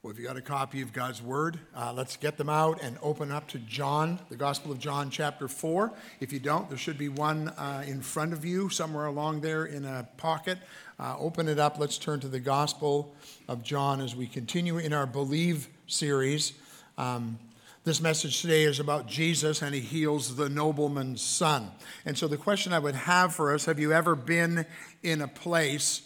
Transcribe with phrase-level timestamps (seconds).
[0.00, 2.96] Well, if you got a copy of God's Word, uh, let's get them out and
[3.02, 5.92] open up to John, the Gospel of John, chapter 4.
[6.20, 9.66] If you don't, there should be one uh, in front of you, somewhere along there
[9.66, 10.58] in a pocket.
[11.00, 11.80] Uh, open it up.
[11.80, 13.12] Let's turn to the Gospel
[13.48, 16.52] of John as we continue in our Believe series.
[16.96, 17.36] Um,
[17.82, 21.72] this message today is about Jesus and he heals the nobleman's son.
[22.04, 24.64] And so, the question I would have for us have you ever been
[25.02, 26.02] in a place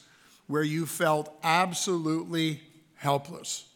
[0.47, 2.63] where you felt absolutely
[2.95, 3.67] helpless?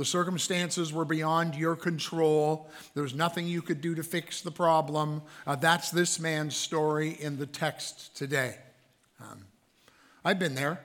[0.00, 2.70] The circumstances were beyond your control.
[2.94, 5.20] There was nothing you could do to fix the problem.
[5.46, 8.56] Uh, that's this man's story in the text today.
[9.20, 9.44] Um,
[10.24, 10.80] I've been there.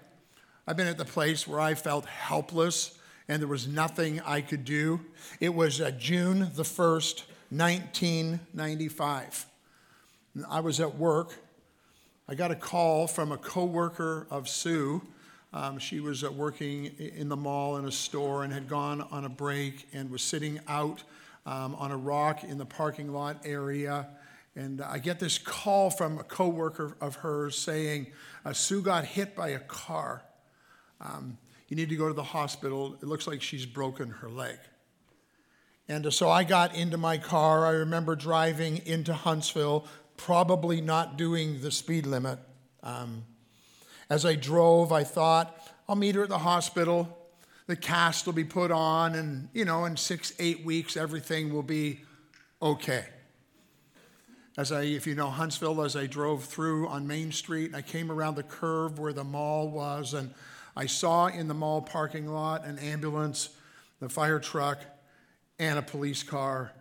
[0.67, 4.65] I've been at the place where I felt helpless and there was nothing I could
[4.65, 4.99] do.
[5.39, 9.45] It was uh, June the 1st, 1995.
[10.49, 11.35] I was at work.
[12.27, 15.03] I got a call from a coworker of Sue
[15.55, 19.23] um, she was uh, working in the mall in a store and had gone on
[19.23, 21.01] a break and was sitting out
[21.45, 24.05] um, on a rock in the parking lot area.
[24.57, 28.07] And I get this call from a coworker of hers saying,
[28.43, 30.23] uh, Sue got hit by a car.
[30.99, 31.37] Um,
[31.69, 32.97] you need to go to the hospital.
[33.01, 34.57] It looks like she's broken her leg.
[35.87, 37.65] And uh, so I got into my car.
[37.65, 39.87] I remember driving into Huntsville,
[40.17, 42.39] probably not doing the speed limit.
[42.83, 43.23] Um,
[44.09, 45.55] as I drove, I thought,
[45.87, 47.17] I'll meet her at the hospital.
[47.67, 51.63] The cast will be put on, and, you know, in six, eight weeks, everything will
[51.63, 52.01] be
[52.61, 53.05] okay.
[54.57, 58.11] As I, if you know Huntsville, as I drove through on Main Street, I came
[58.11, 60.33] around the curve where the mall was, and
[60.77, 63.49] I saw in the mall parking lot an ambulance,
[63.99, 64.79] the fire truck,
[65.59, 66.71] and a police car.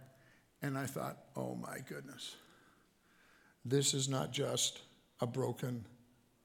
[0.62, 2.36] And I thought, oh my goodness,
[3.64, 4.80] this is not just
[5.20, 5.84] a broken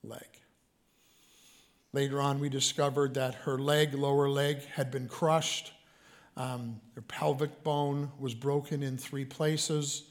[0.04, 0.28] leg.
[1.92, 5.73] Later on, we discovered that her leg, lower leg, had been crushed.
[6.38, 10.04] Um, her pelvic bone was broken in three places.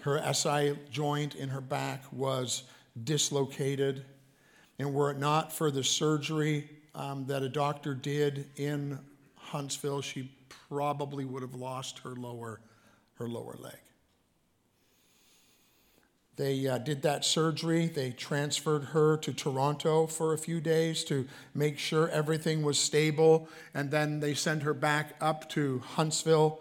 [0.00, 2.62] Her SI joint in her back was
[3.04, 4.04] dislocated.
[4.78, 8.98] And were it not for the surgery um, that a doctor did in
[9.36, 10.30] Huntsville, she
[10.68, 12.60] probably would have lost her lower,
[13.14, 13.78] her lower leg.
[16.40, 17.88] They uh, did that surgery.
[17.88, 23.46] They transferred her to Toronto for a few days to make sure everything was stable.
[23.74, 26.60] And then they sent her back up to Huntsville.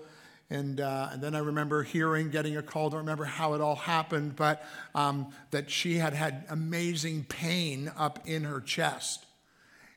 [0.50, 3.78] And, uh, and then I remember hearing, getting a call, don't remember how it all
[3.78, 9.28] happened, but um, that she had had amazing pain up in her chest.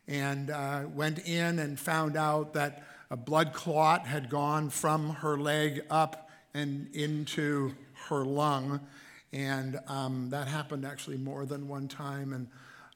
[0.06, 5.36] And uh, went in and found out that a blood clot had gone from her
[5.36, 7.74] leg up and into
[8.10, 8.78] her lung
[9.32, 12.32] and um, that happened actually more than one time.
[12.32, 12.48] And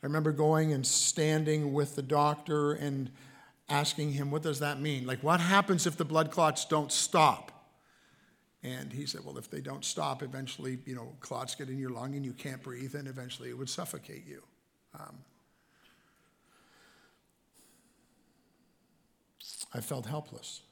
[0.03, 3.11] I remember going and standing with the doctor and
[3.69, 5.07] asking him, What does that mean?
[5.07, 7.53] Like, what happens if the blood clots don't stop?
[8.63, 11.91] And he said, Well, if they don't stop, eventually, you know, clots get in your
[11.91, 14.43] lung and you can't breathe, and eventually it would suffocate you.
[14.99, 15.19] Um,
[19.73, 20.63] I felt helpless.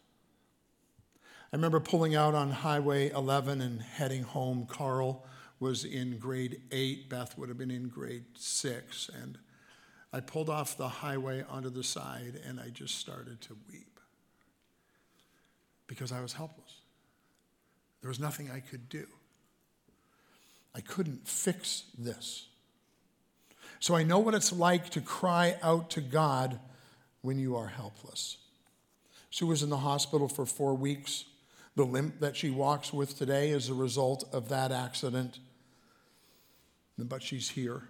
[1.52, 4.66] I remember pulling out on Highway 11 and heading home.
[4.68, 5.24] Carl
[5.60, 9.10] was in grade eight, Beth would have been in grade six.
[9.22, 9.38] And
[10.12, 14.00] I pulled off the highway onto the side and I just started to weep
[15.86, 16.80] because I was helpless.
[18.00, 19.06] There was nothing I could do.
[20.74, 22.48] I couldn't fix this.
[23.80, 26.58] So I know what it's like to cry out to God
[27.22, 28.38] when you are helpless.
[29.30, 31.24] She was in the hospital for four weeks.
[31.76, 35.40] The limp that she walks with today is a result of that accident.
[36.96, 37.82] But she's here.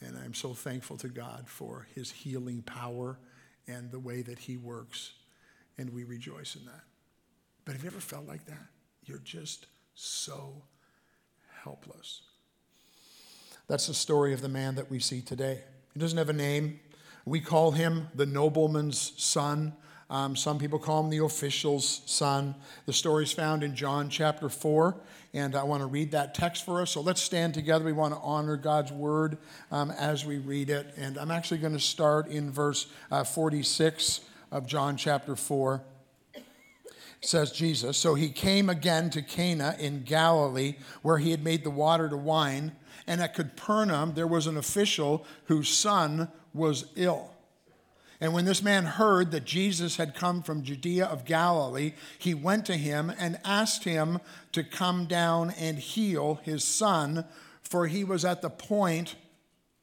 [0.00, 3.18] And I'm so thankful to God for his healing power
[3.66, 5.12] and the way that he works.
[5.78, 6.82] And we rejoice in that.
[7.64, 8.66] But have you ever felt like that?
[9.04, 10.62] You're just so
[11.62, 12.22] helpless.
[13.68, 15.60] That's the story of the man that we see today.
[15.94, 16.80] He doesn't have a name.
[17.24, 19.74] We call him the nobleman's son.
[20.12, 22.54] Um, some people call him the official's son.
[22.84, 24.94] The story is found in John chapter 4,
[25.32, 26.90] and I want to read that text for us.
[26.90, 27.82] So let's stand together.
[27.82, 29.38] We want to honor God's word
[29.70, 30.92] um, as we read it.
[30.98, 34.20] And I'm actually going to start in verse uh, 46
[34.50, 35.82] of John chapter 4.
[36.34, 36.44] It
[37.22, 41.70] says Jesus, So he came again to Cana in Galilee, where he had made the
[41.70, 42.72] water to wine.
[43.06, 47.32] And at Capernaum, there was an official whose son was ill.
[48.22, 52.64] And when this man heard that Jesus had come from Judea of Galilee, he went
[52.66, 54.20] to him and asked him
[54.52, 57.24] to come down and heal his son,
[57.64, 59.16] for he was at the point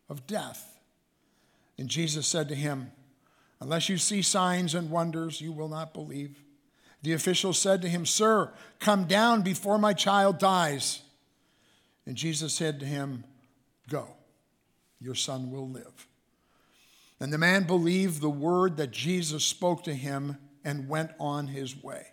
[0.08, 0.80] of death.
[1.78, 2.94] And Jesus said to him,
[3.60, 6.42] Unless you see signs and wonders, you will not believe.
[7.04, 11.02] The official said to him, Sir, come down before my child dies.
[12.06, 13.26] And Jesus said to him,
[13.90, 14.08] Go,
[15.02, 16.09] your son will live.
[17.20, 21.82] And the man believed the word that Jesus spoke to him and went on his
[21.82, 22.08] way.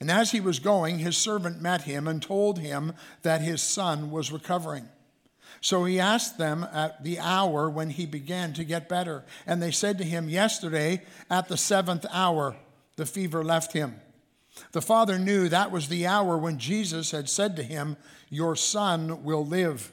[0.00, 2.92] And as he was going, his servant met him and told him
[3.22, 4.88] that his son was recovering.
[5.60, 9.24] So he asked them at the hour when he began to get better.
[9.46, 12.56] And they said to him, Yesterday, at the seventh hour,
[12.96, 13.96] the fever left him.
[14.72, 17.96] The father knew that was the hour when Jesus had said to him,
[18.28, 19.92] Your son will live.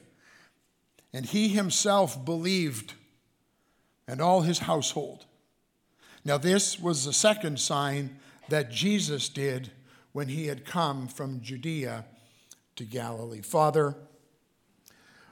[1.14, 2.94] And he himself believed,
[4.08, 5.26] and all his household.
[6.24, 8.20] Now, this was the second sign
[8.50, 9.72] that Jesus did
[10.12, 12.06] when he had come from Judea
[12.76, 13.42] to Galilee.
[13.42, 13.96] Father,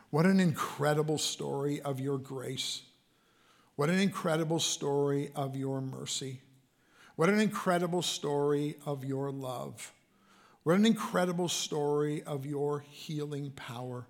[0.09, 2.81] what an incredible story of your grace.
[3.75, 6.41] What an incredible story of your mercy.
[7.15, 9.91] What an incredible story of your love.
[10.63, 14.07] What an incredible story of your healing power.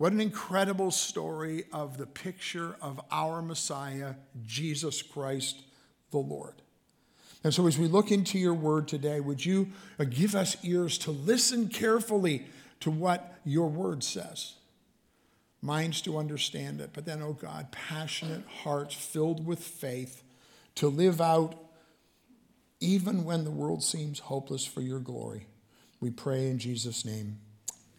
[0.00, 4.14] What an incredible story of the picture of our Messiah,
[4.46, 5.60] Jesus Christ
[6.10, 6.54] the Lord.
[7.44, 9.68] And so, as we look into your word today, would you
[9.98, 12.46] uh, give us ears to listen carefully
[12.80, 14.54] to what your word says?
[15.62, 20.22] minds to understand it, but then, oh God, passionate hearts filled with faith
[20.76, 21.54] to live out
[22.80, 25.46] even when the world seems hopeless for your glory.
[26.00, 27.40] We pray in Jesus' name.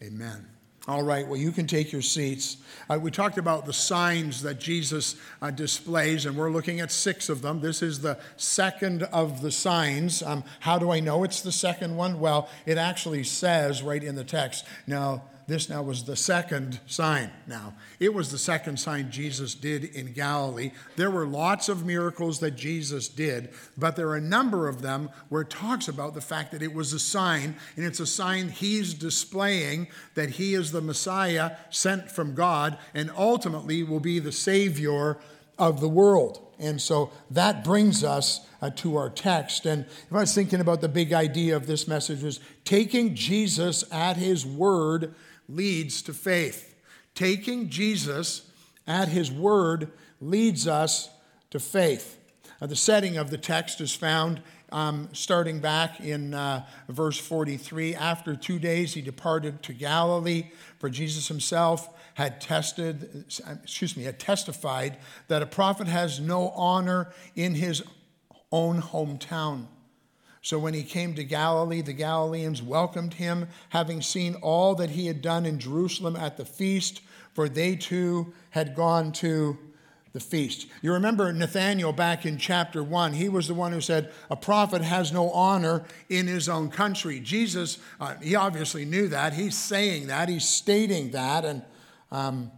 [0.02, 0.48] Amen.
[0.88, 2.56] All right, well, you can take your seats.
[2.90, 7.28] Uh, we talked about the signs that Jesus uh, displays, and we're looking at six
[7.28, 7.60] of them.
[7.60, 10.24] This is the second of the signs.
[10.24, 12.18] Um, how do I know it's the second one?
[12.18, 14.64] Well, it actually says right in the text.
[14.88, 17.30] Now, this now was the second sign.
[17.46, 20.70] Now, it was the second sign Jesus did in Galilee.
[20.96, 25.10] There were lots of miracles that Jesus did, but there are a number of them
[25.28, 28.48] where it talks about the fact that it was a sign, and it's a sign
[28.48, 34.32] he's displaying that he is the Messiah sent from God and ultimately will be the
[34.32, 35.18] Savior
[35.58, 36.40] of the world.
[36.58, 39.66] And so that brings us uh, to our text.
[39.66, 43.84] And if I was thinking about the big idea of this message was taking Jesus
[43.90, 45.14] at his word
[45.54, 46.74] leads to faith.
[47.14, 48.50] Taking Jesus
[48.86, 49.90] at his word
[50.20, 51.10] leads us
[51.50, 52.18] to faith.
[52.60, 54.40] Uh, the setting of the text is found
[54.70, 57.94] um, starting back in uh, verse 43.
[57.94, 63.24] After two days, he departed to Galilee, for Jesus himself had tested,
[63.62, 64.96] excuse me, had testified
[65.28, 67.82] that a prophet has no honor in his
[68.50, 69.66] own hometown.
[70.42, 75.06] So when he came to Galilee, the Galileans welcomed him, having seen all that he
[75.06, 77.00] had done in Jerusalem at the feast,
[77.32, 79.56] for they too had gone to
[80.12, 80.66] the feast.
[80.82, 84.82] You remember Nathanael back in chapter 1, he was the one who said, A prophet
[84.82, 87.20] has no honor in his own country.
[87.20, 89.32] Jesus, uh, he obviously knew that.
[89.32, 91.44] He's saying that, he's stating that.
[91.44, 91.62] And,
[92.10, 92.50] um,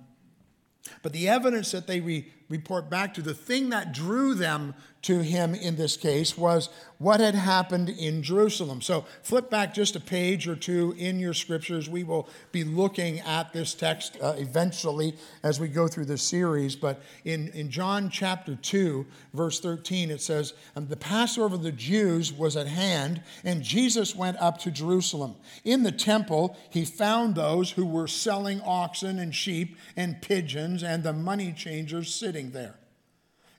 [1.02, 4.74] but the evidence that they re- report back to, the thing that drew them
[5.04, 6.68] to him in this case was
[6.98, 8.80] what had happened in Jerusalem.
[8.80, 11.88] So flip back just a page or two in your scriptures.
[11.88, 16.76] We will be looking at this text uh, eventually as we go through this series.
[16.76, 19.04] But in, in John chapter 2,
[19.34, 24.38] verse 13, it says, The Passover of the Jews was at hand, and Jesus went
[24.38, 25.36] up to Jerusalem.
[25.64, 31.02] In the temple, he found those who were selling oxen and sheep and pigeons and
[31.02, 32.76] the money changers sitting there.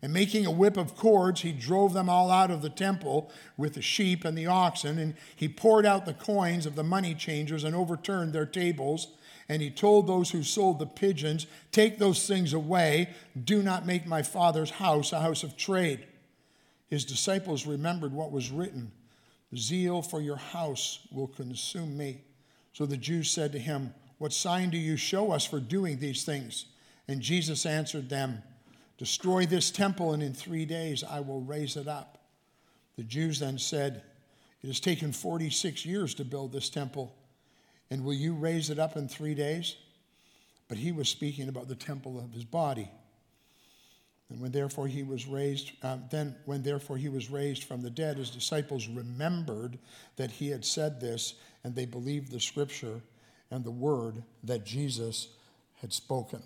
[0.05, 3.73] And making a whip of cords, he drove them all out of the temple with
[3.73, 7.63] the sheep and the oxen, and he poured out the coins of the money changers
[7.63, 9.07] and overturned their tables.
[9.49, 13.15] And he told those who sold the pigeons, Take those things away.
[13.45, 16.05] Do not make my father's house a house of trade.
[16.87, 18.91] His disciples remembered what was written
[19.57, 22.21] Zeal for your house will consume me.
[22.73, 26.23] So the Jews said to him, What sign do you show us for doing these
[26.23, 26.65] things?
[27.07, 28.43] And Jesus answered them,
[28.97, 32.17] Destroy this temple, and in three days I will raise it up.
[32.95, 34.03] The Jews then said,
[34.63, 37.13] It has taken 46 years to build this temple,
[37.91, 39.75] and will you raise it up in three days?
[40.67, 42.89] But he was speaking about the temple of his body.
[44.29, 47.91] And when therefore he was raised, uh, then when therefore he was raised from the
[47.91, 49.77] dead, his disciples remembered
[50.15, 53.01] that he had said this, and they believed the scripture
[53.51, 55.27] and the word that Jesus
[55.81, 56.41] had spoken.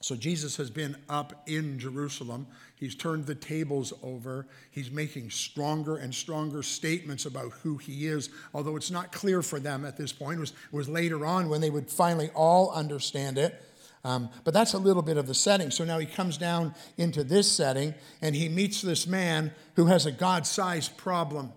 [0.00, 2.46] So Jesus has been up in Jerusalem.
[2.76, 4.46] He's turned the tables over.
[4.70, 9.58] He's making stronger and stronger statements about who he is, although it's not clear for
[9.58, 10.36] them at this point.
[10.36, 13.60] It was, it was later on when they would finally all understand it.
[14.04, 15.72] Um, but that's a little bit of the setting.
[15.72, 20.06] So now he comes down into this setting and he meets this man who has
[20.06, 21.52] a God sized problem.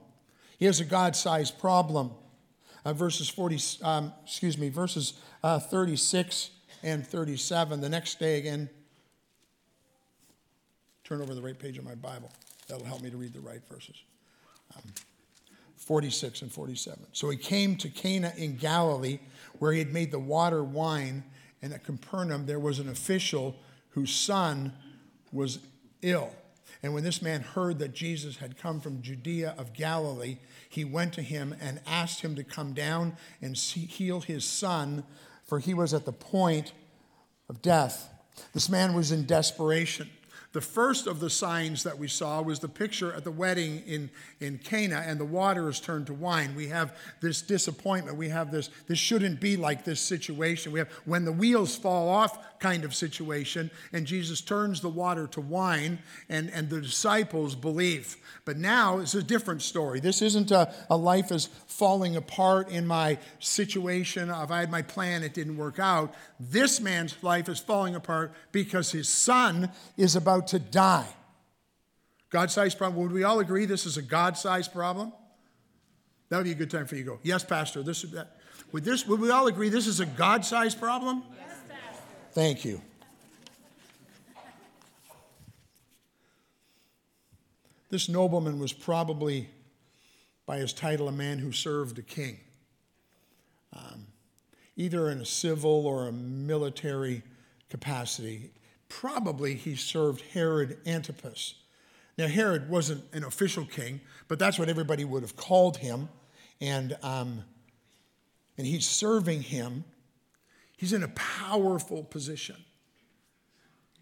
[0.57, 2.12] He has a God sized problem.
[2.83, 6.50] Uh, verses 40, um, excuse me, verses uh, 36
[6.83, 7.81] and 37.
[7.81, 8.69] The next day again,
[11.03, 12.31] turn over the right page of my Bible.
[12.67, 13.95] That'll help me to read the right verses.
[14.75, 14.83] Um,
[15.77, 17.00] 46 and 47.
[17.11, 19.19] So he came to Cana in Galilee,
[19.59, 21.23] where he had made the water wine,
[21.61, 23.55] and at Capernaum there was an official
[23.89, 24.73] whose son
[25.31, 25.59] was
[26.01, 26.31] ill.
[26.83, 30.38] And when this man heard that Jesus had come from Judea of Galilee,
[30.69, 35.03] he went to him and asked him to come down and heal his son,
[35.51, 36.72] for he was at the point
[37.50, 38.10] of death.
[38.53, 40.10] This man was in desperation.
[40.53, 44.10] The first of the signs that we saw was the picture at the wedding in,
[44.41, 46.55] in Cana, and the water is turned to wine.
[46.55, 48.17] We have this disappointment.
[48.17, 50.74] We have this, this shouldn't be like this situation.
[50.74, 55.25] We have when the wheels fall off kind of situation, and Jesus turns the water
[55.27, 58.17] to wine, and, and the disciples believe.
[58.43, 60.01] But now it's a different story.
[60.01, 64.81] This isn't a, a life is falling apart in my situation of I had my
[64.81, 66.13] plan, it didn't work out.
[66.39, 71.07] This man's life is falling apart because his son is about to die.
[72.29, 73.01] God sized problem.
[73.03, 75.12] Would we all agree this is a God sized problem?
[76.29, 77.19] That would be a good time for you to go.
[77.24, 77.83] Yes, Pastor.
[77.83, 78.38] This is that.
[78.71, 81.24] Would this would we all agree this is a God sized problem?
[81.36, 82.03] Yes, Pastor.
[82.31, 82.81] Thank you.
[87.89, 89.50] This nobleman was probably,
[90.45, 92.39] by his title, a man who served a king,
[93.74, 94.07] um,
[94.77, 97.24] either in a civil or a military
[97.69, 98.51] capacity.
[98.91, 101.55] Probably he served Herod Antipas.
[102.17, 106.10] Now, Herod wasn't an official king, but that's what everybody would have called him.
[106.60, 107.45] And, um,
[108.57, 109.86] and he's serving him.
[110.75, 112.57] He's in a powerful position.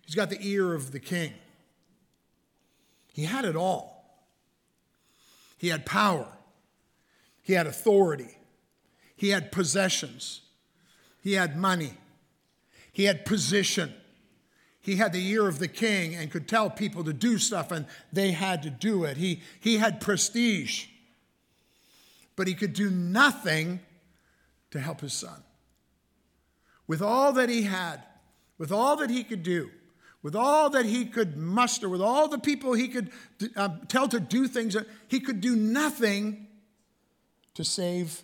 [0.05, 1.34] He's got the ear of the king.
[3.13, 4.00] He had it all.
[5.60, 6.25] He had power,
[7.43, 8.38] he had authority,
[9.17, 10.41] he had possessions,
[11.22, 11.93] he had money,
[12.91, 13.93] he had position.
[14.81, 17.86] He had the ear of the king and could tell people to do stuff, and
[18.13, 19.17] they had to do it.
[19.17, 20.88] He, he had prestige,
[22.36, 23.81] but he could do nothing
[24.71, 25.43] to help his son.
[26.88, 28.03] With all that he had,
[28.57, 29.69] with all that he could do,
[30.21, 33.12] with all that he could muster, with all the people he could
[33.55, 34.75] uh, tell to do things,
[35.07, 36.48] he could do nothing
[37.53, 38.24] to save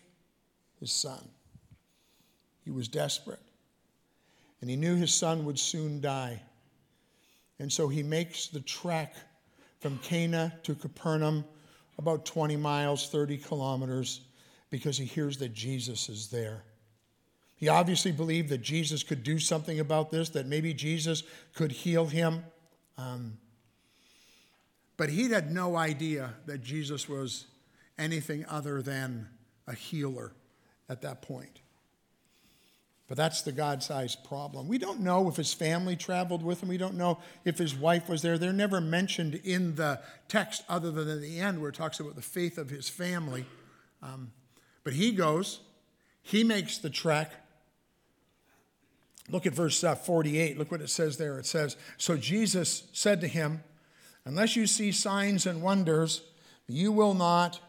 [0.80, 1.30] his son.
[2.64, 3.40] He was desperate.
[4.62, 6.42] And he knew his son would soon die.
[7.60, 9.16] And so he makes the trek
[9.80, 11.46] from Cana to Capernaum,
[11.98, 14.22] about 20 miles, 30 kilometers,
[14.70, 16.64] because he hears that Jesus is there.
[17.56, 22.08] He obviously believed that Jesus could do something about this, that maybe Jesus could heal
[22.08, 22.44] him.
[22.98, 23.38] Um,
[24.98, 27.46] but he had no idea that Jesus was
[27.98, 29.30] anything other than
[29.68, 30.34] a healer
[30.90, 31.62] at that point.
[33.08, 34.68] But that's the God sized problem.
[34.68, 36.70] We don't know if his family traveled with him.
[36.70, 38.38] We don't know if his wife was there.
[38.38, 42.16] They're never mentioned in the text other than at the end where it talks about
[42.16, 43.46] the faith of his family.
[44.02, 44.32] Um,
[44.84, 45.60] but he goes,
[46.24, 47.32] he makes the trek.
[49.30, 50.58] Look at verse uh, 48.
[50.58, 51.38] Look what it says there.
[51.38, 53.64] It says, So Jesus said to him,
[54.26, 56.24] Unless you see signs and wonders,
[56.68, 57.60] you will not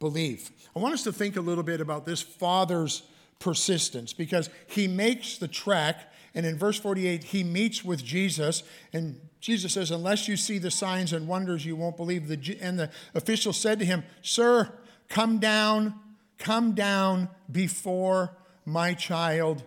[0.00, 0.50] believe.
[0.74, 3.02] I want us to think a little bit about this father's
[3.44, 6.10] persistence because he makes the trek.
[6.34, 8.62] And in verse 48, he meets with Jesus.
[8.94, 12.26] And Jesus says, Unless you see the signs and wonders, you won't believe.
[12.26, 14.72] The, And the official said to him, Sir,
[15.10, 15.94] come down,
[16.38, 18.34] come down before
[18.64, 19.62] my child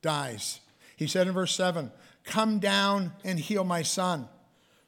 [0.00, 0.60] dies.
[0.96, 1.90] He said in verse 7,
[2.22, 4.28] Come down and heal my son.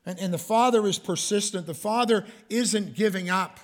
[0.06, 1.66] And, and the father is persistent.
[1.66, 3.58] The father isn't giving up.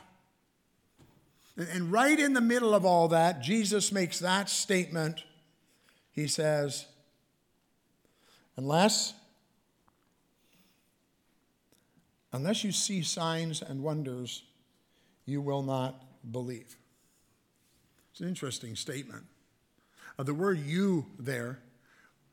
[1.56, 5.22] And, right in the middle of all that, Jesus makes that statement.
[6.10, 6.86] He says,
[8.56, 9.14] Unless
[12.32, 14.42] unless you see signs and wonders,
[15.24, 16.76] you will not believe.
[18.10, 19.24] It's an interesting statement.
[20.18, 21.60] Uh, the word you there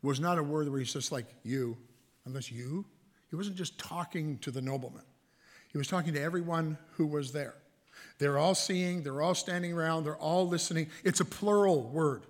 [0.01, 1.77] was not a word where he's just like you,
[2.25, 2.85] unless you.
[3.29, 5.03] He wasn't just talking to the nobleman,
[5.71, 7.55] he was talking to everyone who was there.
[8.21, 10.91] They're all seeing, they're all standing around, they're all listening.
[11.03, 12.21] It's a plural word.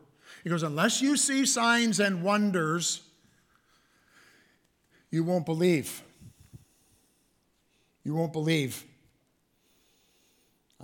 [0.42, 3.02] He goes, Unless you see signs and wonders,
[5.10, 6.02] you won't believe.
[8.06, 8.86] You won't believe.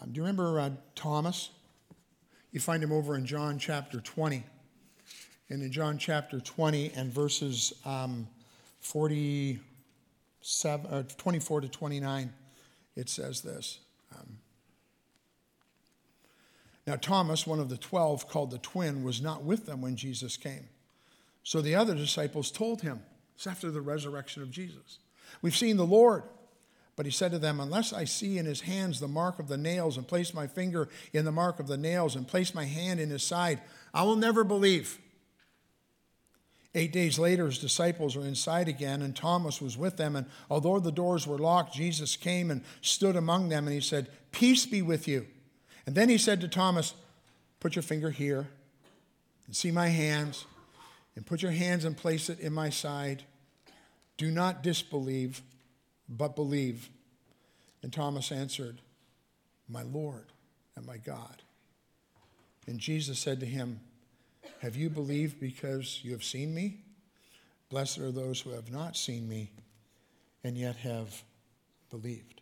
[0.01, 1.51] Um, do you remember uh, Thomas?
[2.51, 4.43] You find him over in John chapter 20.
[5.49, 8.27] And in John chapter 20 and verses um,
[8.81, 12.33] 47, uh, 24 to 29,
[12.97, 13.79] it says this.
[14.13, 14.39] Um,
[16.87, 20.37] now, Thomas, one of the twelve, called the twin, was not with them when Jesus
[20.37, 20.69] came.
[21.43, 23.01] So the other disciples told him,
[23.35, 24.99] it's after the resurrection of Jesus,
[25.41, 26.23] We've seen the Lord.
[26.95, 29.57] But he said to them, Unless I see in his hands the mark of the
[29.57, 32.99] nails, and place my finger in the mark of the nails, and place my hand
[32.99, 33.61] in his side,
[33.93, 34.97] I will never believe.
[36.73, 40.15] Eight days later, his disciples were inside again, and Thomas was with them.
[40.15, 44.09] And although the doors were locked, Jesus came and stood among them, and he said,
[44.31, 45.27] Peace be with you.
[45.87, 46.93] And then he said to Thomas,
[47.59, 48.47] Put your finger here
[49.47, 50.45] and see my hands,
[51.15, 53.23] and put your hands and place it in my side.
[54.17, 55.41] Do not disbelieve,
[56.07, 56.89] but believe.
[57.81, 58.81] And Thomas answered,
[59.67, 60.25] My Lord
[60.75, 61.41] and my God.
[62.67, 63.79] And Jesus said to him,
[64.59, 66.81] Have you believed because you have seen me?
[67.69, 69.51] Blessed are those who have not seen me
[70.43, 71.23] and yet have
[71.89, 72.41] believed.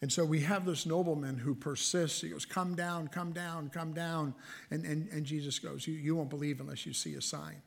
[0.00, 2.20] And so we have this nobleman who persists.
[2.20, 4.34] He goes, Come down, come down, come down.
[4.70, 7.62] And, and, and Jesus goes, you, you won't believe unless you see a sign.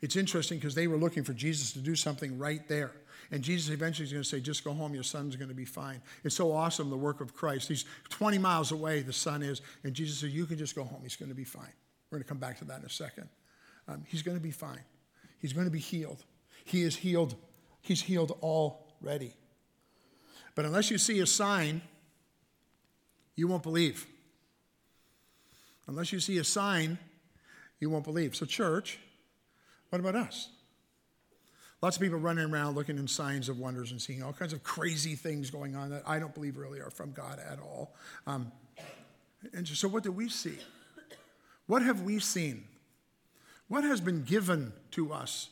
[0.00, 2.92] It's interesting because they were looking for Jesus to do something right there.
[3.30, 5.64] And Jesus eventually is going to say, Just go home, your son's going to be
[5.64, 6.00] fine.
[6.22, 7.68] It's so awesome, the work of Christ.
[7.68, 9.62] He's 20 miles away, the son is.
[9.82, 11.72] And Jesus said, You can just go home, he's going to be fine.
[12.10, 13.28] We're going to come back to that in a second.
[13.88, 14.80] Um, he's going to be fine.
[15.38, 16.24] He's going to be healed.
[16.64, 17.34] He is healed.
[17.80, 19.34] He's healed already.
[20.54, 21.82] But unless you see a sign,
[23.36, 24.06] you won't believe.
[25.86, 26.98] Unless you see a sign,
[27.80, 28.34] you won't believe.
[28.34, 28.98] So, church,
[29.90, 30.48] what about us?
[31.82, 34.62] Lots of people running around looking in signs of wonders and seeing all kinds of
[34.62, 37.94] crazy things going on that I don't believe really are from God at all.
[38.26, 38.50] Um,
[39.52, 40.56] and so, what do we see?
[41.66, 42.64] What have we seen?
[43.68, 45.50] What has been given to us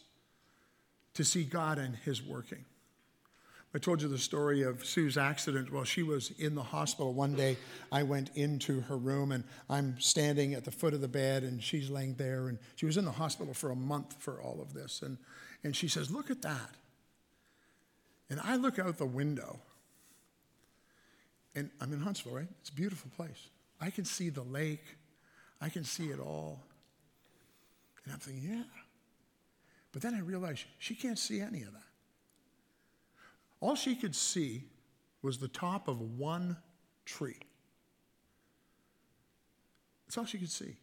[1.14, 2.64] to see God and His working?
[3.74, 5.72] I told you the story of Sue's accident.
[5.72, 7.56] While she was in the hospital one day,
[7.90, 11.62] I went into her room and I'm standing at the foot of the bed and
[11.62, 12.48] she's laying there.
[12.48, 15.00] And she was in the hospital for a month for all of this.
[15.00, 15.16] And,
[15.64, 16.74] and she says, Look at that.
[18.28, 19.58] And I look out the window
[21.54, 22.48] and I'm in Huntsville, right?
[22.60, 23.48] It's a beautiful place.
[23.80, 24.84] I can see the lake,
[25.62, 26.60] I can see it all.
[28.04, 28.64] And I'm thinking, Yeah.
[29.92, 31.91] But then I realized she can't see any of that.
[33.62, 34.64] All she could see
[35.22, 36.56] was the top of one
[37.06, 37.38] tree.
[40.04, 40.76] That's all she could see.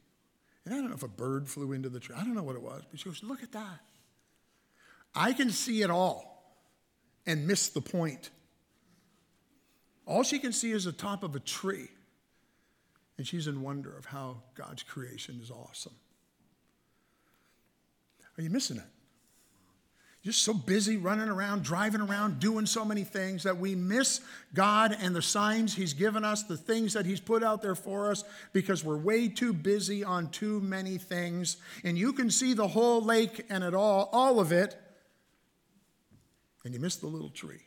[0.63, 2.15] And I don't know if a bird flew into the tree.
[2.18, 3.82] I don't know what it was, but she goes, Look at that.
[5.13, 6.56] I can see it all
[7.28, 8.30] and miss the point.
[10.06, 11.89] All she can see is the top of a tree.
[13.18, 15.96] And she's in wonder of how God's creation is awesome.
[18.38, 18.84] Are you missing it?
[20.23, 24.19] Just so busy running around, driving around, doing so many things that we miss
[24.53, 28.12] God and the signs He's given us, the things that He's put out there for
[28.12, 31.58] us, because we're way too busy on too many things.
[31.86, 34.75] And you can see the whole lake and it all, all of it,
[36.65, 37.62] and you miss the little tree.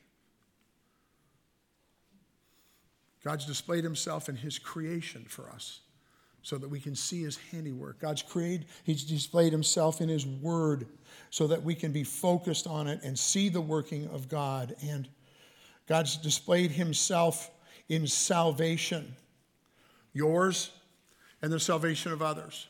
[3.25, 5.81] God's displayed Himself in His creation for us
[6.43, 8.01] so that we can see his handiwork.
[8.01, 10.87] God's created, he's displayed himself in his word
[11.31, 14.75] so that we can be focused on it and see the working of God.
[14.83, 15.09] And
[15.89, 17.51] God's displayed himself
[17.89, 19.15] in salvation,
[20.13, 20.71] yours
[21.41, 22.67] and the salvation of others.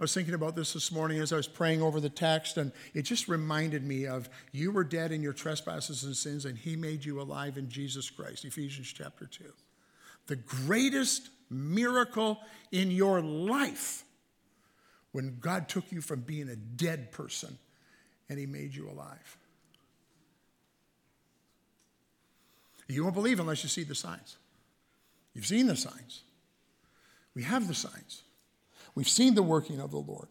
[0.00, 2.72] I was thinking about this this morning as I was praying over the text, and
[2.94, 6.74] it just reminded me of you were dead in your trespasses and sins, and he
[6.74, 9.44] made you alive in Jesus Christ, Ephesians chapter 2.
[10.26, 12.38] The greatest miracle
[12.72, 14.04] in your life
[15.12, 17.58] when God took you from being a dead person
[18.28, 19.36] and He made you alive.
[22.88, 24.36] You won't believe unless you see the signs.
[25.34, 26.22] You've seen the signs.
[27.34, 28.22] We have the signs.
[28.94, 30.28] We've seen the working of the Lord.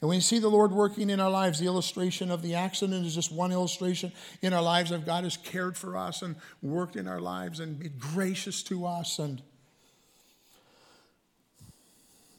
[0.00, 3.06] And when you see the Lord working in our lives, the illustration of the accident
[3.06, 6.96] is just one illustration in our lives of God has cared for us and worked
[6.96, 9.40] in our lives and been gracious to us and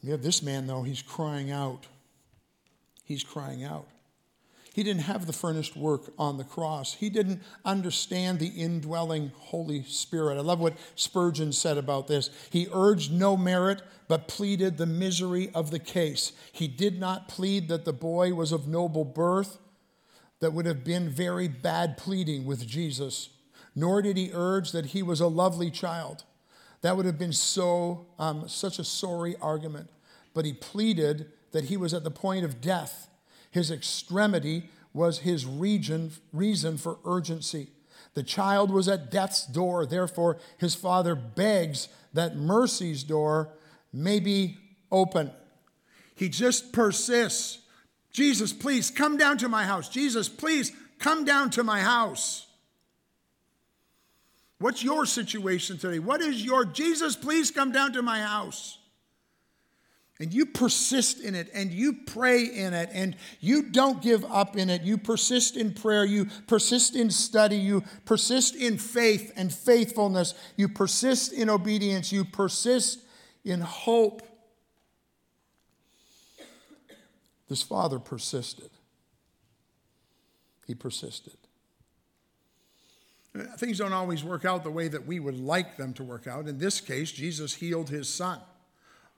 [0.06, 1.88] you have this man, though, he's crying out.
[3.02, 3.88] He's crying out.
[4.72, 6.94] He didn't have the furnished work on the cross.
[6.94, 10.36] He didn't understand the indwelling Holy Spirit.
[10.36, 12.30] I love what Spurgeon said about this.
[12.50, 16.32] He urged no merit, but pleaded the misery of the case.
[16.52, 19.58] He did not plead that the boy was of noble birth.
[20.40, 23.30] That would have been very bad pleading with Jesus.
[23.74, 26.22] Nor did he urge that he was a lovely child.
[26.82, 29.88] That would have been so um, such a sorry argument
[30.36, 33.08] but he pleaded that he was at the point of death.
[33.50, 37.68] His extremity was his region, reason for urgency.
[38.12, 43.48] The child was at death's door, therefore, his father begs that mercy's door
[43.94, 44.58] may be
[44.92, 45.30] open.
[46.14, 47.60] He just persists.
[48.12, 49.88] Jesus, please come down to my house.
[49.88, 52.46] Jesus, please come down to my house.
[54.58, 55.98] What's your situation today?
[55.98, 58.76] What is your Jesus, please come down to my house?
[60.18, 64.56] And you persist in it and you pray in it and you don't give up
[64.56, 64.80] in it.
[64.82, 66.06] You persist in prayer.
[66.06, 67.56] You persist in study.
[67.56, 70.32] You persist in faith and faithfulness.
[70.56, 72.12] You persist in obedience.
[72.12, 73.00] You persist
[73.44, 74.22] in hope.
[77.48, 78.70] This father persisted.
[80.66, 81.36] He persisted.
[83.58, 86.48] Things don't always work out the way that we would like them to work out.
[86.48, 88.40] In this case, Jesus healed his son.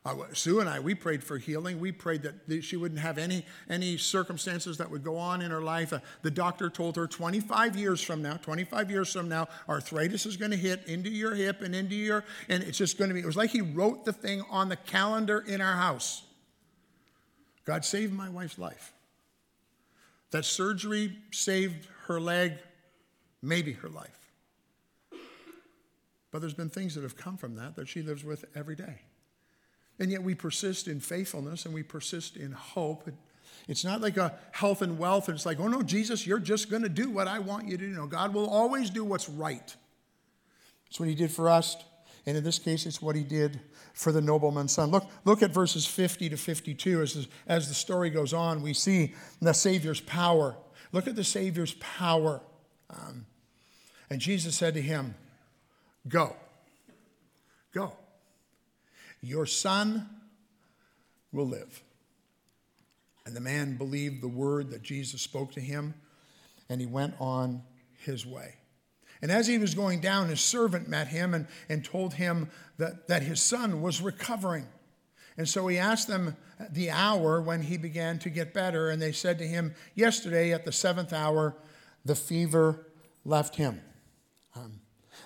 [0.04, 1.80] Uh, Sue and I, we prayed for healing.
[1.80, 5.60] We prayed that she wouldn't have any, any circumstances that would go on in her
[5.60, 5.92] life.
[5.92, 10.36] Uh, the doctor told her 25 years from now, 25 years from now, arthritis is
[10.36, 13.20] going to hit into your hip and into your, and it's just going to be,
[13.20, 16.22] it was like he wrote the thing on the calendar in our house.
[17.64, 18.94] God saved my wife's life.
[20.30, 22.54] That surgery saved her leg,
[23.42, 24.30] maybe her life.
[26.30, 29.00] But there's been things that have come from that that she lives with every day.
[29.98, 33.08] And yet we persist in faithfulness and we persist in hope.
[33.66, 36.70] It's not like a health and wealth, and it's like, oh no, Jesus, you're just
[36.70, 37.92] going to do what I want you to do.
[37.92, 39.76] No, God will always do what's right.
[40.86, 41.76] That's what He did for us.
[42.28, 43.58] And in this case, it's what he did
[43.94, 44.90] for the nobleman's son.
[44.90, 47.00] Look, look at verses 50 to 52.
[47.00, 50.54] As, as the story goes on, we see the Savior's power.
[50.92, 52.42] Look at the Savior's power.
[52.90, 53.24] Um,
[54.10, 55.14] and Jesus said to him,
[56.06, 56.36] Go,
[57.72, 57.94] go.
[59.20, 60.08] Your son
[61.32, 61.82] will live.
[63.26, 65.94] And the man believed the word that Jesus spoke to him,
[66.68, 67.62] and he went on
[68.04, 68.54] his way.
[69.20, 73.08] And as he was going down, his servant met him and, and told him that,
[73.08, 74.66] that his son was recovering.
[75.36, 76.36] And so he asked them
[76.70, 80.64] the hour when he began to get better, and they said to him, Yesterday at
[80.64, 81.54] the seventh hour,
[82.04, 82.86] the fever
[83.24, 83.80] left him.
[84.56, 84.80] Um,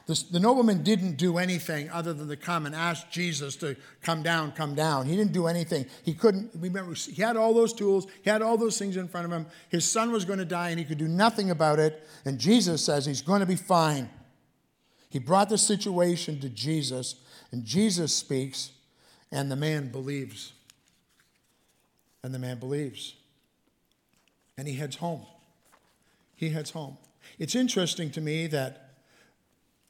[0.07, 4.23] the, the nobleman didn't do anything other than to come and ask Jesus to come
[4.23, 5.07] down, come down.
[5.07, 5.87] He didn't do anything.
[6.03, 9.27] He couldn't, remember, he had all those tools, he had all those things in front
[9.27, 9.47] of him.
[9.69, 12.07] His son was going to die and he could do nothing about it.
[12.25, 14.11] And Jesus says he's going to be fine.
[15.09, 17.17] He brought the situation to Jesus,
[17.51, 18.71] and Jesus speaks,
[19.31, 20.55] and the man believes.
[22.23, 23.15] And the man believes.
[24.57, 25.27] And he heads home.
[26.35, 26.97] He heads home.
[27.39, 28.82] It's interesting to me that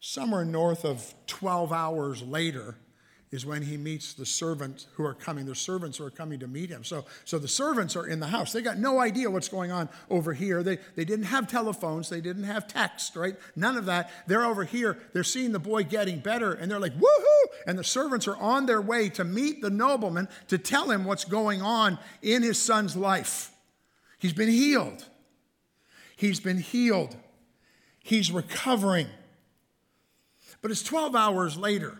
[0.05, 2.75] Somewhere north of 12 hours later
[3.31, 5.47] is when he meets the servants who are coming.
[5.47, 6.83] The servants who are coming to meet him.
[6.83, 8.53] So, so the servants are in the house.
[8.53, 10.65] They got no idea what's going on over here.
[10.65, 12.09] They, they didn't have telephones.
[12.09, 13.37] They didn't have text, right?
[13.55, 14.11] None of that.
[14.27, 14.99] They're over here.
[15.13, 17.47] They're seeing the boy getting better, and they're like, woohoo!
[17.69, 21.25] And the servants are on their way to meet the nobleman to tell him what's
[21.25, 23.53] going on in his son's life.
[24.19, 25.05] He's been healed.
[26.17, 27.15] He's been healed.
[28.03, 29.07] He's recovering.
[30.61, 31.99] But it's 12 hours later.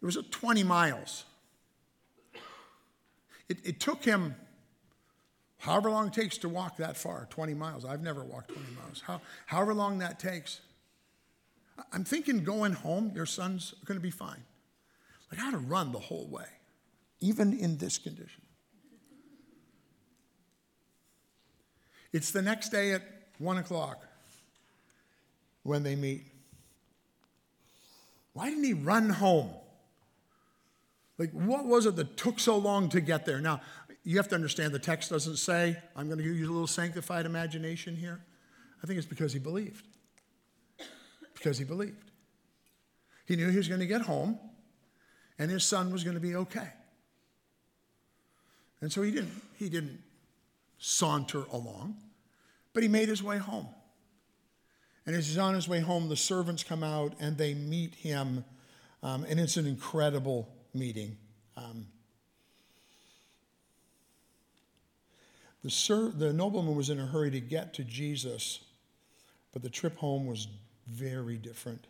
[0.00, 1.24] It was 20 miles.
[3.48, 4.34] It, it took him
[5.58, 7.84] however long it takes to walk that far 20 miles.
[7.84, 9.02] I've never walked 20 miles.
[9.04, 10.60] How, however long that takes.
[11.92, 14.42] I'm thinking going home, your son's going to be fine.
[15.30, 16.46] Like, how to run the whole way,
[17.20, 18.42] even in this condition.
[22.12, 23.02] It's the next day at
[23.38, 24.02] 1 o'clock
[25.64, 26.24] when they meet.
[28.36, 29.48] Why didn't he run home?
[31.16, 33.40] Like, what was it that took so long to get there?
[33.40, 33.62] Now,
[34.04, 37.24] you have to understand the text doesn't say, I'm going to use a little sanctified
[37.24, 38.20] imagination here.
[38.82, 39.86] I think it's because he believed.
[41.32, 42.10] Because he believed.
[43.24, 44.38] He knew he was going to get home
[45.38, 46.68] and his son was going to be okay.
[48.82, 49.98] And so he didn't, he didn't
[50.76, 51.96] saunter along,
[52.74, 53.68] but he made his way home.
[55.06, 58.44] And as he's on his way home, the servants come out and they meet him.
[59.02, 61.16] Um, and it's an incredible meeting.
[61.56, 61.86] Um,
[65.62, 68.60] the, ser- the nobleman was in a hurry to get to Jesus,
[69.52, 70.48] but the trip home was
[70.88, 71.86] very different.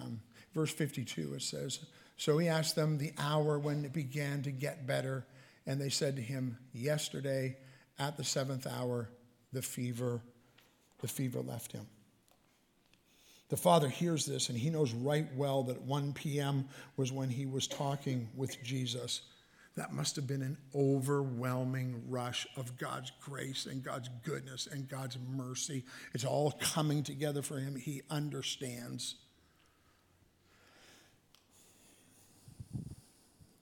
[0.00, 0.20] Um,
[0.54, 1.80] verse 52, it says,
[2.16, 5.26] So he asked them the hour when it began to get better,
[5.66, 7.58] and they said to him, Yesterday
[7.98, 9.10] at the seventh hour,
[9.52, 10.22] the fever,
[11.00, 11.86] the fever left him.
[13.48, 16.68] The father hears this and he knows right well that 1 p.m.
[16.96, 19.22] was when he was talking with Jesus.
[19.78, 25.16] that must have been an overwhelming rush of God's grace and God's goodness and God's
[25.30, 25.84] mercy.
[26.14, 27.76] It's all coming together for him.
[27.76, 29.14] He understands.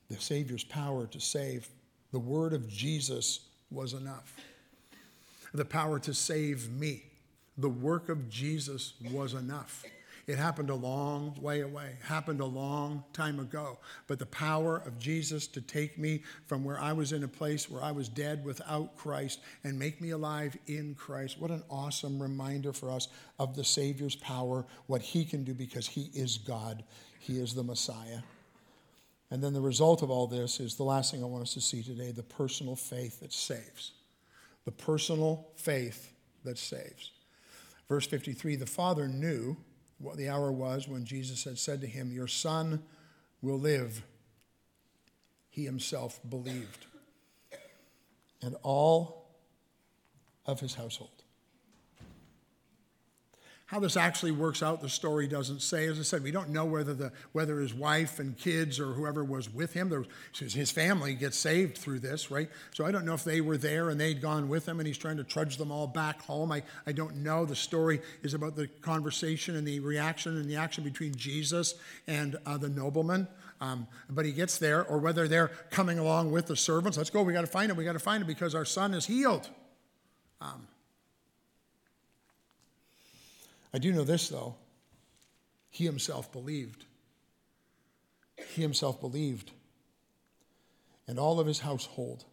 [0.09, 1.68] The Savior's power to save,
[2.12, 4.37] the word of Jesus was enough.
[5.53, 7.03] The power to save me,
[7.59, 9.85] the work of Jesus was enough.
[10.27, 13.79] It happened a long way away, happened a long time ago.
[14.09, 17.71] But the power of Jesus to take me from where I was in a place
[17.71, 22.21] where I was dead without Christ and make me alive in Christ, what an awesome
[22.21, 23.07] reminder for us
[23.38, 26.83] of the Savior's power, what He can do because He is God,
[27.21, 28.19] He is the Messiah.
[29.31, 31.61] And then the result of all this is the last thing I want us to
[31.61, 33.92] see today the personal faith that saves.
[34.64, 36.12] The personal faith
[36.45, 37.12] that saves.
[37.88, 39.57] Verse 53 the Father knew
[39.99, 42.83] what the hour was when Jesus had said to him, Your son
[43.40, 44.03] will live.
[45.49, 46.87] He himself believed.
[48.42, 49.31] And all
[50.44, 51.15] of his household.
[53.66, 55.88] How this actually works out, the story doesn't say.
[55.88, 59.24] As I said, we don't know whether, the, whether his wife and kids or whoever
[59.24, 60.05] was with him, there
[60.38, 62.48] was, his family gets saved through this, right?
[62.72, 64.96] So I don't know if they were there and they'd gone with him and he's
[64.96, 66.52] trying to trudge them all back home.
[66.52, 67.44] I, I don't know.
[67.44, 71.74] The story is about the conversation and the reaction and the action between Jesus
[72.07, 73.26] and uh, the nobleman.
[73.61, 76.98] Um, but he gets there, or whether they're coming along with the servants.
[76.98, 77.22] Let's go.
[77.22, 77.76] We got to find him.
[77.76, 79.48] We got to find him because our son is healed.
[80.40, 80.68] Um,
[83.76, 84.54] I do know this, though.
[85.68, 86.86] He himself believed.
[88.54, 89.50] He himself believed.
[91.06, 92.24] And all of his household.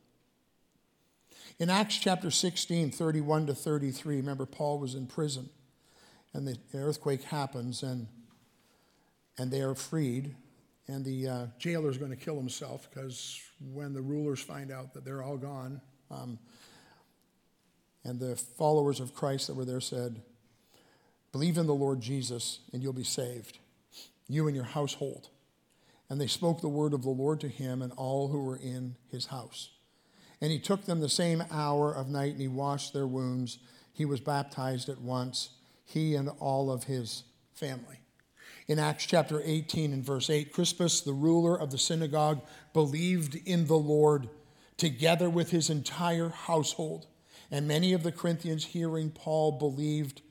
[1.59, 5.49] In Acts chapter 16, 31 to 33, remember Paul was in prison
[6.33, 8.07] and the earthquake happens and,
[9.37, 10.37] and they are freed.
[10.87, 14.93] And the uh, jailer is going to kill himself because when the rulers find out
[14.93, 16.39] that they're all gone, um,
[18.05, 20.21] and the followers of Christ that were there said,
[21.33, 23.57] Believe in the Lord Jesus, and you'll be saved,
[24.29, 25.29] you and your household.
[26.09, 28.95] And they spoke the word of the Lord to him and all who were in
[29.09, 29.71] his house.
[30.39, 33.57] And he took them the same hour of night, and he washed their wounds.
[33.93, 35.49] He was baptized at once,
[35.83, 37.23] he and all of his
[37.55, 37.99] family.
[38.67, 42.41] In Acts chapter 18 and verse 8, Crispus, the ruler of the synagogue,
[42.73, 44.29] believed in the Lord
[44.77, 47.07] together with his entire household.
[47.49, 50.21] And many of the Corinthians, hearing Paul, believed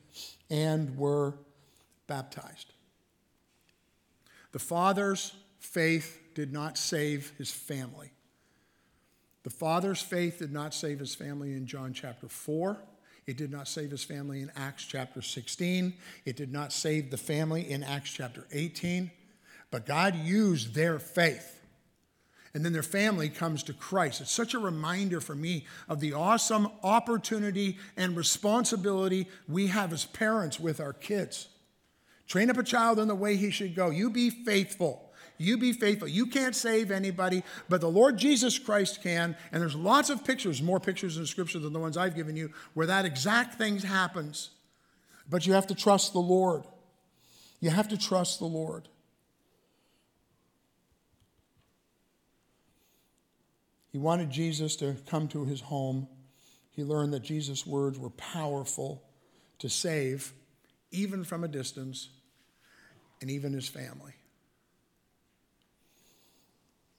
[0.53, 1.33] and were
[2.05, 2.73] baptized.
[4.51, 8.11] The father's faith did not save his family.
[9.41, 12.77] The father's faith did not save his family in John chapter 4.
[13.25, 15.91] It did not save his family in Acts chapter 16.
[16.23, 19.09] It did not save the family in Acts chapter 18.
[19.71, 21.62] But God used their faith
[22.53, 24.21] and then their family comes to Christ.
[24.21, 30.05] It's such a reminder for me of the awesome opportunity and responsibility we have as
[30.05, 31.47] parents with our kids.
[32.27, 33.89] Train up a child in the way he should go.
[33.89, 35.11] You be faithful.
[35.37, 36.07] You be faithful.
[36.07, 39.35] You can't save anybody, but the Lord Jesus Christ can.
[39.51, 42.35] And there's lots of pictures, more pictures in the Scripture than the ones I've given
[42.35, 44.51] you, where that exact thing happens.
[45.29, 46.63] But you have to trust the Lord.
[47.59, 48.87] You have to trust the Lord.
[53.93, 56.07] He wanted Jesus to come to his home.
[56.71, 59.03] He learned that Jesus' words were powerful
[59.59, 60.33] to save,
[60.91, 62.09] even from a distance,
[63.21, 64.13] and even his family.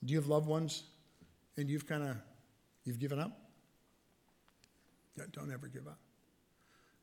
[0.05, 0.85] Do you have loved ones
[1.57, 2.17] and you've kind of
[2.85, 3.33] you've given up?
[5.33, 5.99] Don't ever give up.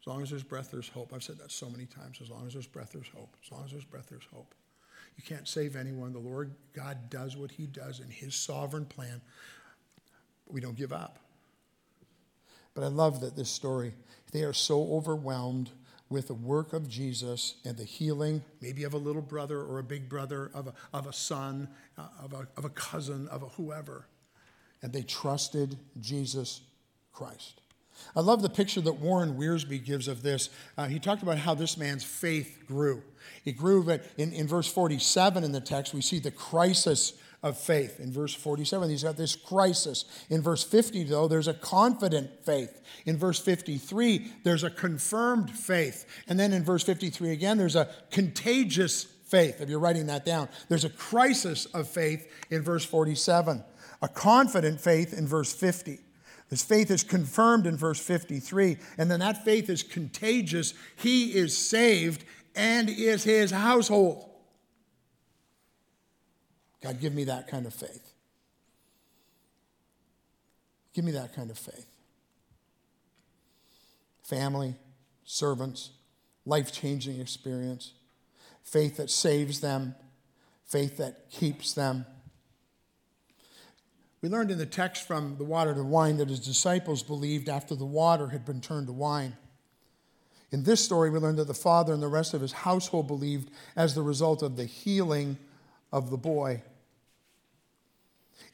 [0.01, 1.11] As long as there's breath, there's hope.
[1.13, 2.19] I've said that so many times.
[2.21, 3.35] As long as there's breath, there's hope.
[3.45, 4.55] As long as there's breath, there's hope.
[5.17, 6.13] You can't save anyone.
[6.13, 9.21] The Lord God does what He does in His sovereign plan
[10.51, 11.17] we don't give up.
[12.73, 13.93] But I love that this story,
[14.31, 15.71] they are so overwhelmed
[16.09, 19.83] with the work of Jesus and the healing, maybe of a little brother or a
[19.83, 23.47] big brother, of a, of a son, uh, of, a, of a cousin, of a
[23.47, 24.05] whoever.
[24.81, 26.61] And they trusted Jesus
[27.13, 27.61] Christ.
[28.15, 30.49] I love the picture that Warren Wiersbe gives of this.
[30.77, 33.03] Uh, he talked about how this man's faith grew.
[33.45, 37.57] It grew, but in, in verse 47 in the text, we see the crisis of
[37.57, 37.99] faith.
[37.99, 40.05] In verse 47, he's got this crisis.
[40.29, 42.81] In verse 50, though, there's a confident faith.
[43.05, 46.05] In verse 53, there's a confirmed faith.
[46.27, 49.59] And then in verse 53 again, there's a contagious faith.
[49.59, 53.63] If you're writing that down, there's a crisis of faith in verse 47,
[54.01, 55.99] a confident faith in verse 50.
[56.49, 60.73] His faith is confirmed in verse 53, and then that faith is contagious.
[60.97, 62.25] He is saved
[62.55, 64.30] and is his household.
[66.81, 68.13] God, give me that kind of faith.
[70.93, 71.87] Give me that kind of faith.
[74.23, 74.75] Family,
[75.23, 75.91] servants,
[76.45, 77.93] life changing experience,
[78.63, 79.95] faith that saves them,
[80.65, 82.05] faith that keeps them.
[84.21, 87.75] We learned in the text from the water to wine that his disciples believed after
[87.75, 89.35] the water had been turned to wine.
[90.51, 93.49] In this story, we learned that the father and the rest of his household believed
[93.75, 95.37] as the result of the healing
[95.91, 96.61] of the boy.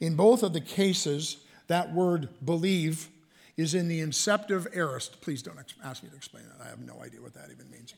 [0.00, 3.08] In both of the cases, that word believe
[3.56, 5.20] is in the inceptive aorist.
[5.20, 6.64] Please don't ask me to explain that.
[6.64, 7.94] I have no idea what that even means.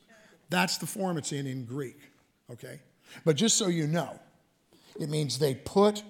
[0.48, 2.00] That's the form it's in in Greek,
[2.50, 2.80] okay?
[3.24, 4.18] But just so you know,
[4.98, 6.02] it means they put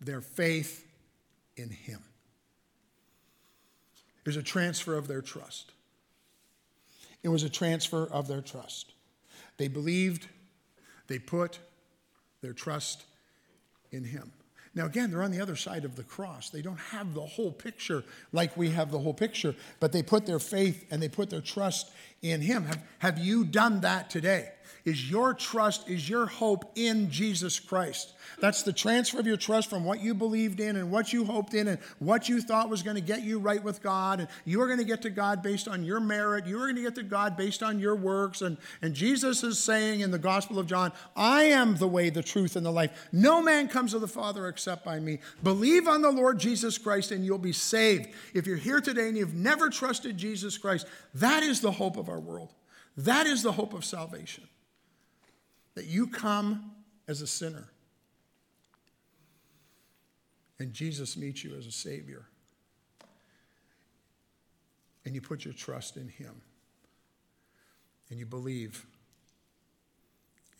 [0.00, 0.86] their faith
[1.56, 2.00] in Him.
[4.24, 5.72] It was a transfer of their trust.
[7.22, 8.92] It was a transfer of their trust.
[9.56, 10.28] They believed,
[11.06, 11.58] they put
[12.42, 13.04] their trust
[13.92, 14.32] in Him.
[14.74, 16.50] Now, again, they're on the other side of the cross.
[16.50, 20.26] They don't have the whole picture like we have the whole picture, but they put
[20.26, 21.90] their faith and they put their trust
[22.22, 22.64] in Him.
[22.64, 24.52] Have, have you done that today?
[24.84, 28.14] Is your trust, is your hope in Jesus Christ?
[28.40, 31.54] That's the transfer of your trust from what you believed in and what you hoped
[31.54, 34.20] in and what you thought was going to get you right with God.
[34.20, 36.46] And you are going to get to God based on your merit.
[36.46, 38.40] You are going to get to God based on your works.
[38.40, 42.22] And, and Jesus is saying in the Gospel of John, I am the way, the
[42.22, 43.08] truth, and the life.
[43.12, 45.18] No man comes to the Father except by me.
[45.42, 48.08] Believe on the Lord Jesus Christ and you'll be saved.
[48.34, 52.08] If you're here today and you've never trusted Jesus Christ, that is the hope of
[52.08, 52.54] our world.
[52.96, 54.44] That is the hope of salvation.
[55.80, 56.72] That you come
[57.08, 57.70] as a sinner
[60.58, 62.26] and Jesus meets you as a Savior.
[65.06, 66.42] And you put your trust in Him.
[68.10, 68.84] And you believe.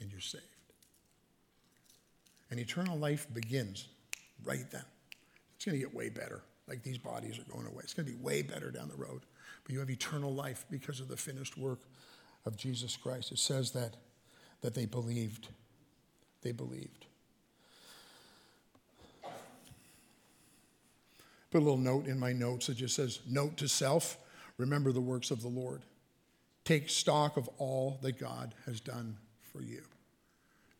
[0.01, 0.43] And you're saved.
[2.51, 3.89] And eternal life begins
[4.43, 4.85] right then.
[5.57, 6.41] It's going to get way better.
[6.67, 7.83] Like these bodies are going away.
[7.83, 9.27] It's going to be way better down the road.
[9.65, 11.81] But you have eternal life because of the finished work
[12.47, 13.33] of Jesus Christ.
[13.33, 13.97] It says that,
[14.61, 15.49] that they believed.
[16.43, 17.07] They believed.
[21.51, 24.17] Put a little note in my notes that just says, Note to self,
[24.57, 25.83] remember the works of the Lord.
[26.65, 29.17] Take stock of all that God has done
[29.53, 29.83] for you.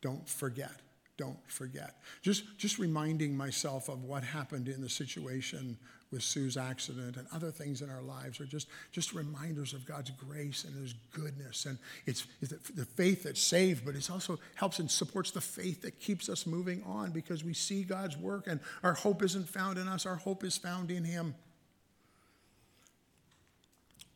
[0.01, 0.73] Don't forget.
[1.17, 1.97] Don't forget.
[2.23, 5.77] Just, just reminding myself of what happened in the situation
[6.13, 10.11] with Sue's accident and other things in our lives are just, just reminders of God's
[10.11, 11.67] grace and His goodness.
[11.67, 15.83] And it's, it's the faith that saved, but it also helps and supports the faith
[15.83, 19.79] that keeps us moving on because we see God's work and our hope isn't found
[19.79, 21.35] in us, our hope is found in Him.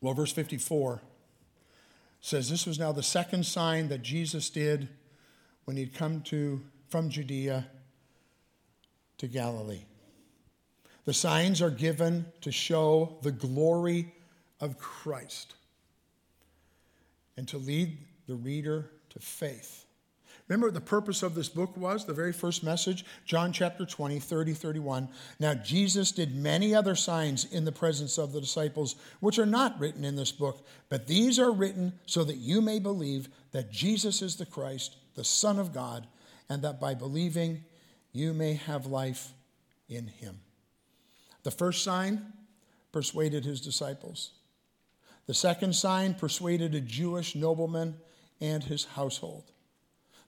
[0.01, 1.01] Well, verse 54
[2.19, 4.89] says this was now the second sign that Jesus did
[5.63, 7.67] when he'd come to from Judea
[9.17, 9.85] to Galilee.
[11.05, 14.13] The signs are given to show the glory
[14.59, 15.53] of Christ
[17.37, 19.85] and to lead the reader to faith.
[20.47, 22.05] Remember the purpose of this book was?
[22.05, 25.09] The very first message, John chapter 20, 30, 31.
[25.39, 29.79] Now, Jesus did many other signs in the presence of the disciples, which are not
[29.79, 34.21] written in this book, but these are written so that you may believe that Jesus
[34.21, 36.05] is the Christ, the Son of God,
[36.47, 37.63] and that by believing
[38.11, 39.33] you may have life
[39.89, 40.39] in him.
[41.45, 42.33] The first sign
[42.91, 44.31] persuaded his disciples.
[45.27, 47.97] The second sign persuaded a Jewish nobleman
[48.41, 49.51] and his household.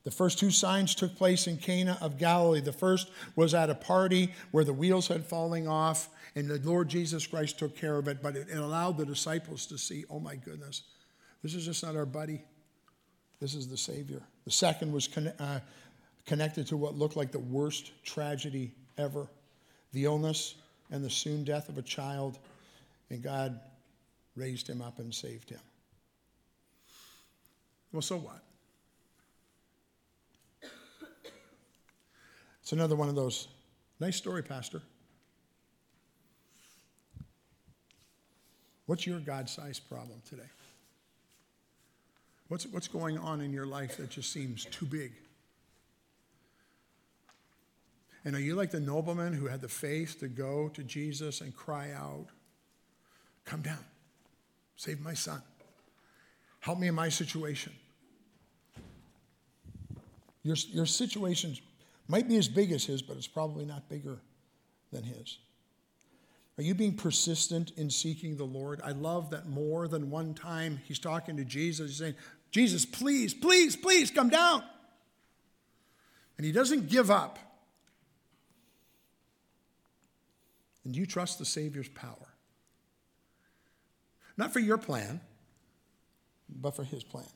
[0.04, 2.62] The first two signs took place in Cana of Galilee.
[2.62, 6.88] The first was at a party where the wheels had fallen off, and the Lord
[6.88, 10.36] Jesus Christ took care of it, but it, allowed the disciples to see, oh my
[10.36, 10.84] goodness,
[11.42, 12.44] this is just not our buddy.
[13.40, 14.22] This is the Savior.
[14.46, 15.62] The second was con- uh,
[16.28, 19.28] connected to what looked like the worst tragedy ever
[19.94, 20.54] the illness
[20.92, 22.40] and the soon death of a child,
[23.10, 23.60] and God
[24.36, 25.60] raised him up and saved him.
[27.92, 28.44] Well, so what?
[32.62, 33.48] It's another one of those.
[34.00, 34.82] Nice story, Pastor.
[38.88, 40.50] What's your God sized problem today?
[42.50, 45.14] What's, what's going on in your life that just seems too big?
[48.26, 51.56] And are you like the nobleman who had the faith to go to Jesus and
[51.56, 52.28] cry out,
[53.46, 53.84] Come down,
[54.76, 55.42] save my son,
[56.60, 57.72] help me in my situation?
[60.44, 61.58] Your, your situation
[62.08, 64.20] might be as big as his, but it's probably not bigger
[64.92, 65.38] than his.
[66.58, 68.82] Are you being persistent in seeking the Lord?
[68.84, 71.92] I love that more than one time he's talking to Jesus.
[71.92, 72.16] He's saying,
[72.52, 74.64] Jesus, please, please, please come down.
[76.38, 77.40] And he doesn't give up
[80.88, 82.30] And do you trust the Savior's power?
[84.38, 85.20] Not for your plan,
[86.48, 87.28] but for his plan.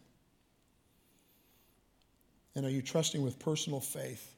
[2.55, 4.35] And are you trusting with personal faith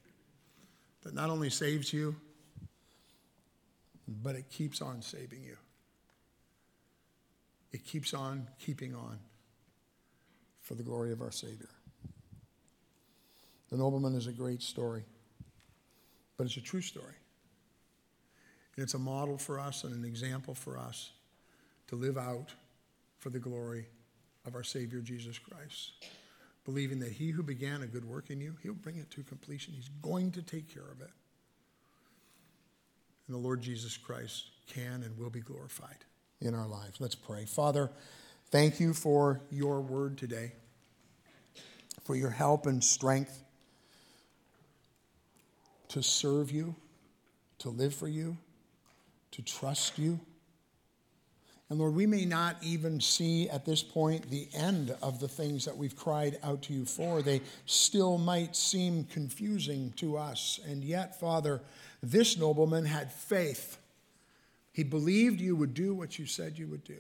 [1.03, 2.15] that not only saves you,
[4.07, 5.57] but it keeps on saving you?
[7.71, 9.19] It keeps on keeping on
[10.59, 11.69] for the glory of our Savior.
[13.69, 15.03] The nobleman is a great story,
[16.35, 17.13] but it's a true story.
[18.75, 21.11] It's a model for us and an example for us
[21.87, 22.53] to live out
[23.19, 23.85] for the glory
[24.45, 25.93] of our Savior Jesus Christ.
[26.65, 29.73] Believing that he who began a good work in you, he'll bring it to completion.
[29.75, 31.11] He's going to take care of it.
[33.27, 36.05] And the Lord Jesus Christ can and will be glorified
[36.41, 36.99] in our lives.
[36.99, 37.45] Let's pray.
[37.45, 37.91] Father,
[38.49, 40.53] thank you for your word today,
[42.03, 43.43] for your help and strength
[45.89, 46.75] to serve you,
[47.59, 48.37] to live for you,
[49.33, 50.19] to trust you.
[51.69, 55.65] And Lord, we may not even see at this point the end of the things
[55.65, 57.21] that we've cried out to you for.
[57.21, 60.59] They still might seem confusing to us.
[60.67, 61.61] And yet, Father,
[62.01, 63.77] this nobleman had faith.
[64.71, 66.99] He believed you would do what you said you would do.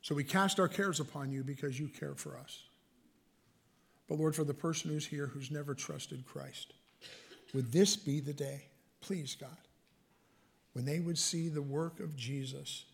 [0.00, 2.62] So we cast our cares upon you because you care for us.
[4.08, 6.72] But Lord, for the person who's here who's never trusted Christ,
[7.52, 8.66] would this be the day,
[9.00, 9.50] please, God,
[10.74, 12.84] when they would see the work of Jesus,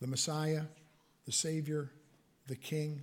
[0.00, 0.64] the Messiah,
[1.24, 1.90] the Savior,
[2.48, 3.02] the King,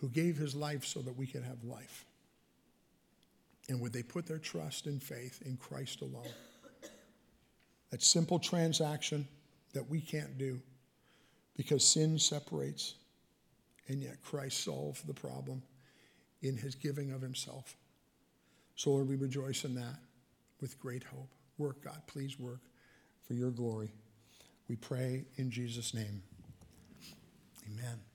[0.00, 2.06] who gave his life so that we could have life?
[3.68, 6.28] And would they put their trust and faith in Christ alone?
[7.90, 9.28] That simple transaction
[9.74, 10.60] that we can't do
[11.56, 12.94] because sin separates,
[13.88, 15.62] and yet Christ solved the problem
[16.42, 17.76] in his giving of himself.
[18.76, 19.96] So, Lord, we rejoice in that
[20.60, 21.30] with great hope.
[21.58, 22.60] Work, God, please work
[23.26, 23.92] for your glory.
[24.68, 26.22] We pray in Jesus' name.
[27.66, 28.13] Amen.